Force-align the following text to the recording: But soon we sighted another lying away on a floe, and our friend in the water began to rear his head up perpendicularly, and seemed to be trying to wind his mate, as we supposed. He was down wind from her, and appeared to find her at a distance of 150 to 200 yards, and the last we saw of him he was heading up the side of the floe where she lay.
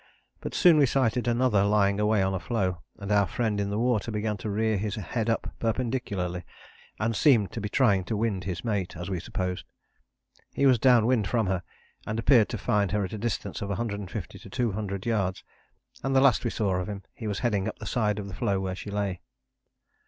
But 0.39 0.55
soon 0.55 0.77
we 0.79 0.87
sighted 0.87 1.27
another 1.27 1.63
lying 1.63 1.99
away 1.99 2.23
on 2.23 2.33
a 2.33 2.39
floe, 2.39 2.81
and 2.97 3.11
our 3.11 3.27
friend 3.27 3.59
in 3.61 3.69
the 3.69 3.77
water 3.77 4.09
began 4.09 4.35
to 4.37 4.49
rear 4.49 4.75
his 4.75 4.95
head 4.95 5.29
up 5.29 5.53
perpendicularly, 5.59 6.43
and 6.99 7.15
seemed 7.15 7.51
to 7.51 7.61
be 7.61 7.69
trying 7.69 8.03
to 8.05 8.17
wind 8.17 8.45
his 8.45 8.65
mate, 8.65 8.97
as 8.97 9.11
we 9.11 9.19
supposed. 9.19 9.63
He 10.55 10.65
was 10.65 10.79
down 10.79 11.05
wind 11.05 11.27
from 11.27 11.45
her, 11.45 11.61
and 12.07 12.17
appeared 12.17 12.49
to 12.49 12.57
find 12.57 12.91
her 12.93 13.03
at 13.05 13.13
a 13.13 13.19
distance 13.19 13.61
of 13.61 13.69
150 13.69 14.39
to 14.39 14.49
200 14.49 15.05
yards, 15.05 15.43
and 16.01 16.15
the 16.15 16.19
last 16.19 16.43
we 16.43 16.49
saw 16.49 16.77
of 16.77 16.89
him 16.89 17.03
he 17.13 17.27
was 17.27 17.37
heading 17.45 17.67
up 17.67 17.77
the 17.77 17.85
side 17.85 18.17
of 18.17 18.27
the 18.27 18.33
floe 18.33 18.59
where 18.59 18.75
she 18.75 18.89
lay. 18.89 19.21